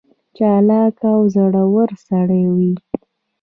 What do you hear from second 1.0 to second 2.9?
او زړه ور سړی وي.